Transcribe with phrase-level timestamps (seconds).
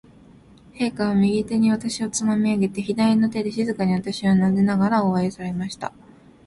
[0.73, 5.93] 陛下は、右手に私をつまみ上げて、左の手で静かに私をなでながら、大笑いされました。